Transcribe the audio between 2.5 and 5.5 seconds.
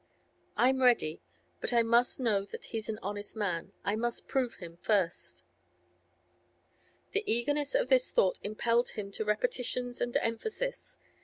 he's an honest man; I must prove him first.'